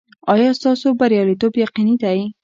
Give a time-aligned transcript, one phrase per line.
[0.33, 2.19] ایا ستاسو بریالیتوب یقیني دی؟